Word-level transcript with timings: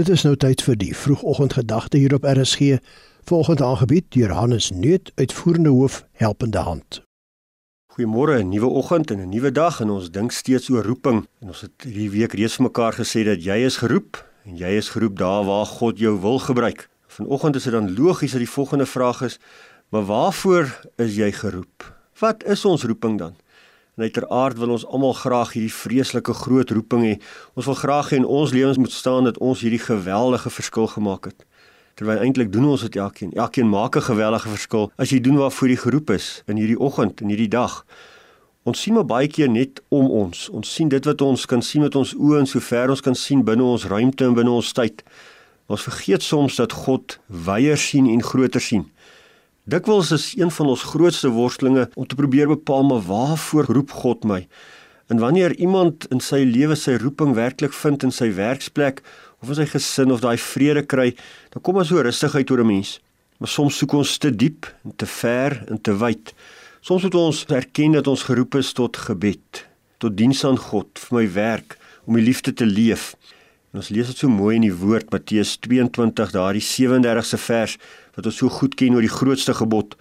Dit 0.00 0.08
is 0.08 0.22
nou 0.24 0.32
tyd 0.40 0.62
vir 0.64 0.76
die 0.80 0.94
vroegoggendgedagte 0.96 1.98
hier 2.00 2.14
op 2.16 2.24
RSG, 2.24 2.78
volgende 3.28 3.66
aangebied 3.66 4.06
deur 4.14 4.30
Hannes 4.32 4.70
Neut, 4.72 5.10
uitvoerende 5.20 5.68
hoof 5.68 5.98
Helpende 6.16 6.62
Hand. 6.64 7.02
Goeiemôre, 7.92 8.38
'n 8.40 8.48
nuwe 8.48 8.70
oggend 8.80 9.10
en 9.10 9.20
'n 9.20 9.28
nuwe 9.28 9.52
dag 9.52 9.80
en 9.80 9.90
ons 9.90 10.10
dink 10.10 10.32
steeds 10.32 10.70
oor 10.70 10.84
roeping. 10.84 11.26
En 11.40 11.48
ons 11.48 11.60
het 11.60 11.72
hierdie 11.84 12.10
week 12.10 12.32
reeds 12.32 12.56
vir 12.56 12.64
mekaar 12.64 12.92
gesê 12.92 13.24
dat 13.24 13.44
jy 13.44 13.58
is 13.64 13.76
geroep 13.76 14.24
en 14.44 14.56
jy 14.56 14.72
is 14.80 14.88
geroep 14.88 15.18
daar 15.18 15.44
waar 15.44 15.66
God 15.66 15.98
jou 15.98 16.20
wil 16.20 16.38
gebruik. 16.38 16.88
Vanoggend 17.06 17.56
is 17.56 17.62
dit 17.62 17.72
dan 17.72 17.94
logies 17.94 18.30
dat 18.30 18.40
die 18.40 18.54
volgende 18.56 18.86
vraag 18.86 19.22
is: 19.22 19.38
Maar 19.88 20.04
waarvoor 20.04 20.80
is 20.96 21.16
jy 21.16 21.32
geroep? 21.32 21.96
Wat 22.18 22.44
is 22.44 22.64
ons 22.64 22.84
roeping 22.84 23.18
dan? 23.18 23.34
En 24.00 24.06
uiteraard 24.06 24.56
wil 24.58 24.70
ons 24.70 24.86
almal 24.86 25.12
graag 25.12 25.50
hierdie 25.52 25.74
vreeslike 25.74 26.32
groot 26.32 26.70
roeping 26.70 27.02
hê. 27.04 27.16
Ons 27.52 27.66
wil 27.68 27.74
graag 27.76 28.06
hê 28.10 28.16
in 28.16 28.24
ons 28.24 28.52
lewens 28.56 28.78
moet 28.80 28.92
staan 28.92 29.26
dat 29.28 29.38
ons 29.44 29.60
hierdie 29.60 29.82
geweldige 29.82 30.50
verskil 30.50 30.86
gemaak 30.88 31.28
het. 31.28 31.44
Terwyl 32.00 32.22
eintlik 32.24 32.48
doen 32.52 32.70
ons 32.70 32.80
dit 32.80 32.96
elkeen. 32.96 33.34
Elkeen 33.36 33.68
maak 33.68 33.96
'n 33.96 34.08
geweldige 34.08 34.48
verskil 34.48 34.90
as 34.96 35.10
jy 35.10 35.20
doen 35.20 35.36
waarvoor 35.36 35.68
jy 35.68 35.76
geroep 35.76 36.10
is 36.10 36.42
in 36.46 36.56
hierdie 36.56 36.80
oggend 36.80 37.20
en 37.20 37.28
hierdie 37.28 37.48
dag. 37.48 37.84
Ons 38.62 38.80
sien 38.80 38.94
maar 38.94 39.04
baie 39.04 39.28
keer 39.28 39.50
net 39.50 39.82
om 39.88 40.10
ons. 40.10 40.48
Ons 40.48 40.74
sien 40.74 40.88
dit 40.88 41.04
wat 41.04 41.20
ons 41.20 41.46
kan 41.46 41.62
sien 41.62 41.82
met 41.82 41.94
ons 41.94 42.14
oë 42.14 42.38
en 42.38 42.46
sover 42.46 42.90
ons 42.90 43.00
kan 43.00 43.14
sien 43.14 43.44
binne 43.44 43.62
ons 43.62 43.84
ruimte 43.84 44.24
en 44.24 44.34
binne 44.34 44.50
ons 44.50 44.72
tyd. 44.72 45.04
Ons 45.66 45.82
vergeet 45.82 46.22
soms 46.22 46.56
dat 46.56 46.72
God 46.72 47.18
wyeer 47.28 47.76
sien 47.76 48.06
en 48.06 48.22
groter 48.22 48.60
sien. 48.60 48.90
Dikwels 49.70 50.10
is 50.10 50.32
een 50.34 50.50
van 50.50 50.66
ons 50.66 50.82
grootste 50.82 51.28
worstelinge 51.30 51.84
om 51.94 52.06
te 52.06 52.16
probeer 52.18 52.48
bepaal 52.50 52.82
maar 52.88 53.02
waarvoor 53.06 53.68
roep 53.70 53.92
God 54.02 54.24
my? 54.26 54.40
En 55.06 55.18
wanneer 55.22 55.54
iemand 55.62 56.08
in 56.10 56.18
sy 56.20 56.40
lewe 56.42 56.74
sy 56.74 56.96
roeping 56.98 57.36
werklik 57.36 57.76
vind 57.78 58.02
in 58.02 58.10
sy 58.10 58.32
werksplek 58.34 58.98
of 59.38 59.52
in 59.52 59.60
sy 59.60 59.68
gesin 59.70 60.10
of 60.10 60.24
daai 60.24 60.40
vrede 60.42 60.82
kry, 60.82 61.12
dan 61.54 61.62
kom 61.62 61.78
ons 61.78 61.92
so 61.92 62.02
rustigheid 62.02 62.50
oor 62.50 62.64
'n 62.64 62.66
mens. 62.66 62.98
Maar 63.38 63.52
soms 63.52 63.78
soek 63.78 63.92
ons 63.92 64.18
te 64.18 64.34
diep 64.34 64.66
en 64.84 64.96
te 64.96 65.06
ver 65.06 65.62
en 65.68 65.80
te 65.80 65.94
wyd. 65.94 66.34
Soms 66.80 67.02
moet 67.02 67.14
ons 67.14 67.44
erken 67.46 67.92
dat 67.92 68.06
ons 68.06 68.22
geroep 68.22 68.54
is 68.54 68.72
tot 68.72 68.96
gebed, 68.96 69.66
tot 69.98 70.16
diens 70.16 70.44
aan 70.44 70.58
God, 70.58 70.98
vir 70.98 71.18
my 71.18 71.32
werk, 71.32 71.78
om 72.06 72.14
die 72.14 72.24
liefde 72.24 72.52
te 72.52 72.66
leef. 72.66 73.14
En 73.70 73.78
ons 73.78 73.88
lees 73.94 74.08
dit 74.10 74.18
so 74.18 74.26
mooi 74.26 74.56
in 74.58 74.64
die 74.64 74.74
woord 74.74 75.12
Matteus 75.14 75.52
22 75.62 76.32
daardie 76.34 76.62
37ste 76.66 77.38
vers 77.38 77.76
wat 78.16 78.26
ons 78.26 78.38
so 78.42 78.50
goed 78.50 78.74
ken 78.74 78.96
oor 78.96 79.04
die 79.06 79.12
grootste 79.12 79.54
gebod. 79.54 79.94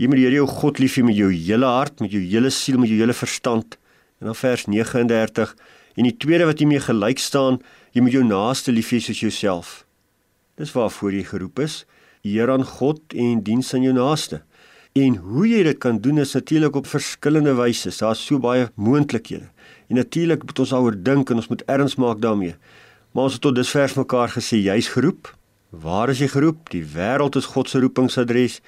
Jy 0.00 0.08
moet 0.08 0.16
die 0.16 0.24
Here 0.24 0.38
jou 0.38 0.46
God 0.48 0.78
lief 0.80 0.96
hê 0.96 1.04
met 1.04 1.18
jou 1.18 1.28
hele 1.28 1.68
hart, 1.68 2.00
met 2.00 2.14
jou 2.14 2.22
hele 2.24 2.48
siel, 2.48 2.78
met 2.80 2.88
jou 2.88 2.96
hele 3.02 3.12
verstand. 3.12 3.76
En 4.22 4.30
dan 4.30 4.38
vers 4.38 4.64
39 4.64 5.52
en 6.00 6.08
die 6.08 6.14
tweede 6.24 6.46
wat 6.48 6.62
hiermee 6.62 6.80
gelyk 6.80 7.20
staan, 7.20 7.58
jy 7.92 8.00
moet 8.00 8.16
jou 8.16 8.22
naaste 8.24 8.72
lief 8.72 8.94
hê 8.96 9.00
soos 9.04 9.20
jouself. 9.20 9.74
Dis 10.56 10.72
waarvoor 10.72 11.12
jy 11.12 11.26
geroep 11.28 11.60
is, 11.60 11.82
eer 12.24 12.48
aan 12.54 12.64
God 12.64 13.02
en 13.12 13.42
diens 13.44 13.74
aan 13.76 13.84
jou 13.84 13.92
naaste. 13.92 14.40
En 14.96 15.18
hoe 15.20 15.44
jy 15.50 15.60
dit 15.68 15.80
kan 15.80 15.98
doen 16.00 16.22
is 16.24 16.32
natuurlik 16.32 16.78
op 16.80 16.88
verskillende 16.88 17.52
wyse. 17.60 17.92
Daar's 17.92 18.24
so 18.24 18.40
baie 18.40 18.70
moontlikhede. 18.80 19.50
En 19.92 20.00
natuurlik 20.00 20.48
moet 20.48 20.64
ons 20.64 20.72
daaroor 20.72 20.96
dink 20.96 21.28
en 21.28 21.40
ons 21.44 21.48
moet 21.52 21.64
erns 21.68 21.98
maak 22.00 22.24
daarmee. 22.24 22.56
Maar 23.12 23.28
ons 23.28 23.32
het 23.36 23.42
tot 23.44 23.56
dusver 23.56 23.92
mekaar 23.96 24.30
gesê 24.32 24.58
jy's 24.64 24.88
geroep. 24.94 25.28
Waar 25.70 26.08
is 26.12 26.20
jy 26.20 26.30
geroep? 26.32 26.70
Die 26.72 26.84
wêreld 26.84 27.36
is 27.36 27.50
God 27.52 27.68
se 27.68 27.80
roepingsadres 27.80 28.60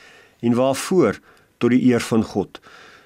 en 0.44 0.56
waarvoor? 0.56 1.20
Tot 1.58 1.72
die 1.72 1.80
eer 1.88 2.04
van 2.04 2.24
God. 2.24 2.60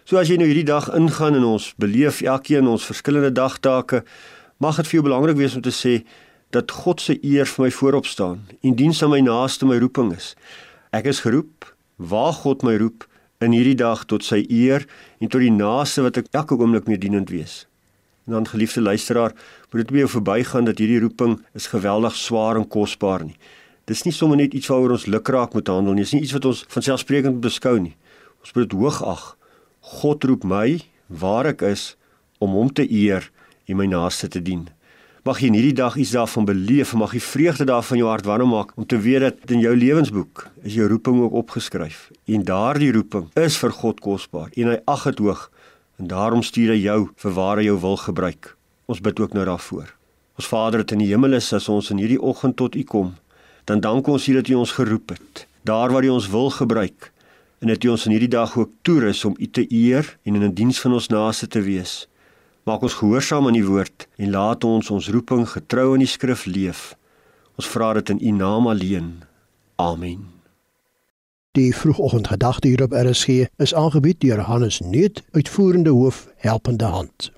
So 0.09 0.19
as 0.19 0.31
jy 0.31 0.39
nou 0.41 0.49
hierdie 0.49 0.67
dag 0.67 0.89
ingaan 0.97 1.37
en 1.39 1.45
ons 1.45 1.73
beleef 1.79 2.23
elkeen 2.25 2.67
ons 2.67 2.87
verskillende 2.89 3.31
dagtake, 3.35 4.03
mag 4.59 4.79
dit 4.81 4.89
vir 4.89 4.99
jou 4.99 5.05
belangrik 5.07 5.39
wees 5.39 5.55
om 5.55 5.63
te 5.63 5.75
sê 5.75 6.01
dat 6.51 6.73
God 6.73 7.03
se 7.05 7.19
eer 7.23 7.47
vir 7.47 7.67
my 7.67 7.71
voorop 7.77 8.09
staan 8.09 8.41
en 8.65 8.75
diens 8.75 9.03
aan 9.05 9.13
my 9.13 9.21
naaste 9.23 9.69
my 9.69 9.77
roeping 9.79 10.15
is. 10.17 10.33
Ek 10.97 11.07
is 11.13 11.21
geroep 11.27 11.69
waar 12.01 12.33
God 12.33 12.65
my 12.65 12.79
roep 12.81 13.05
in 13.45 13.55
hierdie 13.55 13.77
dag 13.79 14.07
tot 14.11 14.25
sy 14.27 14.41
eer 14.49 14.87
en 15.21 15.29
tot 15.29 15.45
die 15.45 15.55
naaste 15.55 16.03
wat 16.07 16.19
ek 16.23 16.33
elke 16.33 16.57
oomblik 16.59 16.89
mee 16.89 16.99
dienend 16.99 17.31
wees. 17.31 17.67
En 18.29 18.37
dan 18.37 18.49
geliefde 18.49 18.81
luisteraar, 18.81 19.33
moet 19.73 19.81
dit 19.81 19.91
nie 19.91 20.03
jou 20.05 20.11
verbygaan 20.19 20.69
dat 20.69 20.79
hierdie 20.79 21.01
roeping 21.01 21.39
is 21.57 21.71
geweldig 21.73 22.17
swaar 22.17 22.61
en 22.61 22.69
kosbaar 22.69 23.25
nie. 23.25 23.39
Dis 23.89 24.05
nie 24.05 24.13
sommer 24.13 24.37
net 24.37 24.53
iets 24.53 24.69
waaroor 24.69 24.99
ons 24.99 25.07
lukraak 25.09 25.55
moet 25.57 25.71
handel 25.73 25.97
nie. 25.97 26.05
Dis 26.05 26.13
nie 26.13 26.27
iets 26.27 26.35
wat 26.37 26.45
ons 26.45 26.61
van 26.69 26.85
selfsprekend 26.85 27.41
beskou 27.41 27.79
nie. 27.81 27.95
Ons 28.45 28.53
moet 28.53 28.69
dit 28.69 28.77
hoog 28.77 29.01
ag. 29.01 29.23
God 29.97 30.29
roep 30.29 30.45
my 30.45 30.83
waar 31.09 31.49
ek 31.55 31.65
is 31.71 31.95
om 32.39 32.53
hom 32.53 32.69
te 32.69 32.85
eer 32.85 33.31
en 33.65 33.81
my 33.81 33.89
naaste 33.89 34.29
te 34.29 34.45
dien. 34.45 34.67
Mag 35.25 35.41
jy 35.41 35.49
in 35.49 35.57
hierdie 35.57 35.77
dag 35.81 35.97
iets 35.97 36.13
daarvan 36.13 36.45
beleef, 36.49 36.93
mag 36.97 37.15
jy 37.17 37.21
vreugde 37.25 37.65
daarvan 37.69 37.99
jou 37.99 38.11
hart 38.13 38.29
warm 38.29 38.53
maak 38.53 38.77
om 38.77 38.85
te 38.89 39.01
weet 39.01 39.25
dat 39.25 39.57
in 39.57 39.65
jou 39.65 39.73
lewensboek 39.77 40.47
is 40.69 40.77
jou 40.77 40.87
roeping 40.89 41.19
ook 41.25 41.41
opgeskryf. 41.47 42.11
En 42.29 42.45
daardie 42.45 42.93
roeping 42.93 43.27
is 43.41 43.57
vir 43.57 43.73
God 43.81 44.05
kosbaar 44.05 44.53
en 44.53 44.75
hy 44.75 44.79
ag 44.85 45.09
dit 45.11 45.25
hoog 45.25 45.49
en 45.99 46.07
daarom 46.07 46.43
stuur 46.43 46.73
hy 46.75 46.81
jou 46.83 47.11
vir 47.17 47.33
waar 47.35 47.59
hy 47.59 47.69
jou 47.69 47.79
wil 47.83 47.97
gebruik. 47.97 48.55
Ons 48.87 49.03
bid 49.05 49.21
ook 49.21 49.35
nou 49.37 49.45
daarvoor. 49.45 49.91
Ons 50.39 50.49
Vader 50.49 50.85
wat 50.85 50.95
in 50.95 51.03
die 51.03 51.11
hemel 51.11 51.35
is, 51.35 51.53
as 51.53 51.69
ons 51.69 51.91
in 51.91 51.99
hierdie 51.99 52.21
oggend 52.23 52.57
tot 52.57 52.77
U 52.79 52.85
kom, 52.87 53.15
dan 53.67 53.83
dank 53.85 54.07
ons 54.09 54.29
U 54.31 54.35
dat 54.39 54.49
U 54.49 54.61
ons 54.63 54.77
geroep 54.79 55.11
het, 55.17 55.47
daar 55.67 55.93
waar 55.93 56.07
U 56.07 56.15
ons 56.15 56.31
wil 56.31 56.51
gebruik 56.55 57.13
en 57.59 57.73
dat 57.73 57.85
U 57.85 57.91
ons 57.91 58.07
in 58.07 58.15
hierdie 58.15 58.31
dag 58.31 58.55
ook 58.57 58.71
toerus 58.87 59.25
om 59.27 59.35
U 59.35 59.47
te 59.51 59.67
eer 59.67 60.07
en 60.23 60.39
in 60.39 60.45
'n 60.45 60.55
diens 60.55 60.81
van 60.81 60.93
ons 60.93 61.09
naaste 61.09 61.49
te 61.49 61.61
wees. 61.61 62.07
Maak 62.63 62.83
ons 62.83 62.95
gehoorsaam 62.95 63.47
aan 63.47 63.55
U 63.55 63.65
woord 63.67 64.07
en 64.17 64.31
laat 64.31 64.65
ons 64.65 64.91
ons 64.91 65.09
roeping 65.09 65.49
getrou 65.49 65.93
aan 65.93 66.05
die 66.05 66.15
skrif 66.17 66.45
leef. 66.47 66.95
Ons 67.57 67.67
vra 67.67 67.93
dit 67.93 68.11
in 68.11 68.21
U 68.23 68.31
naam 68.31 68.67
alleen. 68.67 69.23
Amen. 69.77 70.38
Die 71.59 71.75
vroegoggendgedagte 71.75 72.69
hier 72.69 72.83
op 72.83 72.93
RSG 72.93 73.29
is 73.57 73.75
aangebied 73.75 74.21
deur 74.21 74.41
Hannes 74.41 74.81
Neut, 74.81 75.23
uitvoerende 75.31 75.91
hoof 75.91 76.29
Helpende 76.37 76.85
Hand. 76.85 77.33